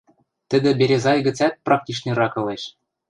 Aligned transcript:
Тӹдӹ 0.49 0.71
Березай 0.79 1.19
гӹцӓт 1.25 1.53
практичныйрак 1.67 2.33
ылеш. 2.41 2.63